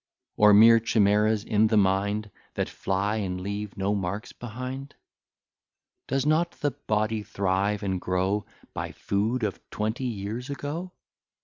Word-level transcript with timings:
Or 0.35 0.51
mere 0.51 0.79
chimeras 0.79 1.43
in 1.43 1.67
the 1.67 1.77
mind, 1.77 2.31
That 2.55 2.67
fly, 2.69 3.17
and 3.17 3.39
leave 3.39 3.77
no 3.77 3.93
marks 3.93 4.31
behind? 4.33 4.95
Does 6.07 6.25
not 6.25 6.53
the 6.53 6.71
body 6.71 7.21
thrive 7.21 7.83
and 7.83 8.01
grow 8.01 8.47
By 8.73 8.93
food 8.93 9.43
of 9.43 9.59
twenty 9.69 10.05
years 10.05 10.49
ago? 10.49 10.91